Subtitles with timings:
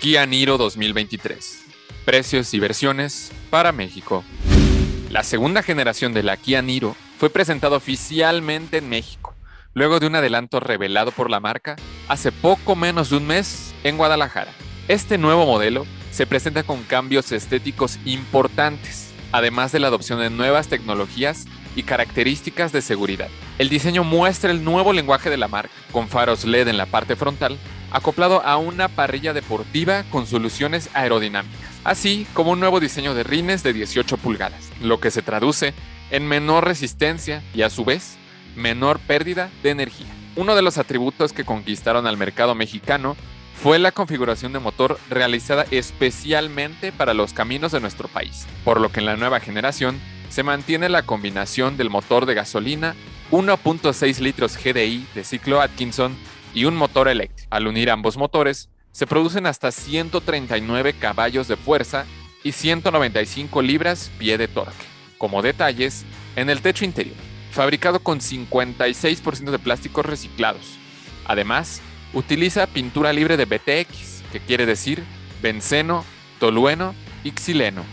[0.00, 1.62] Kia Niro 2023.
[2.06, 4.24] Precios y versiones para México.
[5.10, 9.34] La segunda generación de la Kia Niro fue presentada oficialmente en México,
[9.74, 11.76] luego de un adelanto revelado por la marca
[12.08, 14.52] hace poco menos de un mes en Guadalajara.
[14.88, 20.68] Este nuevo modelo se presenta con cambios estéticos importantes, además de la adopción de nuevas
[20.68, 21.44] tecnologías
[21.76, 23.28] y características de seguridad.
[23.58, 27.16] El diseño muestra el nuevo lenguaje de la marca, con faros LED en la parte
[27.16, 27.58] frontal
[27.90, 33.62] acoplado a una parrilla deportiva con soluciones aerodinámicas, así como un nuevo diseño de rines
[33.62, 35.74] de 18 pulgadas, lo que se traduce
[36.10, 38.18] en menor resistencia y a su vez
[38.56, 40.08] menor pérdida de energía.
[40.36, 43.16] Uno de los atributos que conquistaron al mercado mexicano
[43.62, 48.90] fue la configuración de motor realizada especialmente para los caminos de nuestro país, por lo
[48.90, 52.94] que en la nueva generación se mantiene la combinación del motor de gasolina
[53.30, 56.16] 1.6 litros GDI de ciclo Atkinson
[56.54, 57.48] y un motor eléctrico.
[57.50, 62.06] Al unir ambos motores, se producen hasta 139 caballos de fuerza
[62.42, 64.86] y 195 libras pie de torque.
[65.18, 66.04] Como detalles,
[66.36, 67.16] en el techo interior,
[67.50, 70.78] fabricado con 56% de plásticos reciclados.
[71.26, 71.80] Además,
[72.14, 75.02] utiliza pintura libre de BTX, que quiere decir
[75.42, 76.04] benceno,
[76.38, 77.84] tolueno y xileno,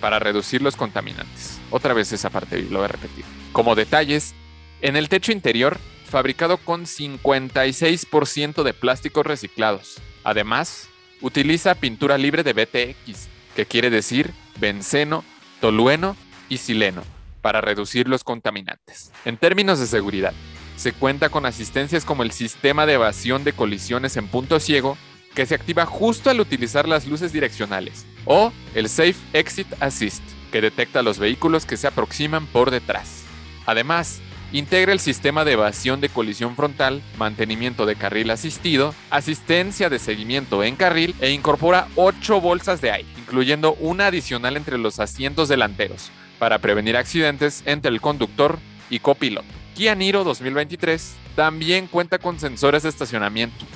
[0.00, 1.58] para reducir los contaminantes.
[1.70, 3.24] Otra vez esa parte, lo voy a repetir.
[3.52, 4.34] Como detalles,
[4.82, 10.00] en el techo interior fabricado con 56% de plásticos reciclados.
[10.24, 10.88] Además,
[11.20, 15.24] utiliza pintura libre de BTX, que quiere decir benceno,
[15.60, 16.16] tolueno
[16.48, 17.02] y sileno,
[17.42, 19.12] para reducir los contaminantes.
[19.24, 20.32] En términos de seguridad,
[20.76, 24.96] se cuenta con asistencias como el sistema de evasión de colisiones en punto ciego,
[25.34, 30.60] que se activa justo al utilizar las luces direccionales, o el Safe Exit Assist, que
[30.60, 33.24] detecta los vehículos que se aproximan por detrás.
[33.66, 34.20] Además,
[34.52, 40.62] Integra el sistema de evasión de colisión frontal, mantenimiento de carril asistido, asistencia de seguimiento
[40.62, 46.10] en carril e incorpora 8 bolsas de aire, incluyendo una adicional entre los asientos delanteros,
[46.38, 49.48] para prevenir accidentes entre el conductor y copiloto.
[49.74, 53.66] Kia Niro 2023 también cuenta con sensores de estacionamiento,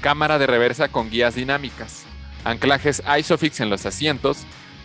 [0.00, 2.04] cámara de reversa con guías dinámicas,
[2.44, 4.38] anclajes ISOFIX en los asientos,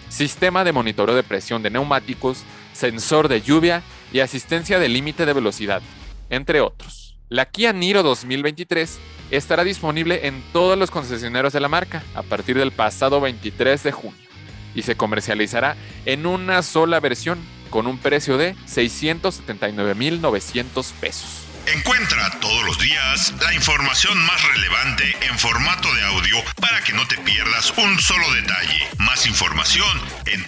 [0.09, 2.43] sistema de monitoreo de presión de neumáticos,
[2.73, 3.83] sensor de lluvia
[4.15, 5.81] y asistencia de límite de velocidad,
[6.29, 7.17] entre otros.
[7.27, 8.97] La Kia Niro 2023
[9.29, 13.91] estará disponible en todos los concesionarios de la marca a partir del pasado 23 de
[13.91, 14.25] junio
[14.73, 15.75] y se comercializará
[16.05, 17.39] en una sola versión
[17.69, 21.41] con un precio de 679.900 pesos.
[21.67, 27.05] Encuentra todos los días la información más relevante en formato de audio para que no
[27.05, 28.87] te pierdas un solo detalle.
[28.97, 30.45] Más información en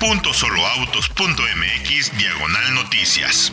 [0.00, 3.52] www.soloautos.mx diagonal noticias.